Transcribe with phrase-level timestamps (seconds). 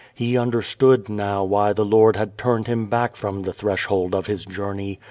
[0.15, 4.45] He understood now why the Lord had tumed him back from the threshold of his
[4.45, 4.99] journey.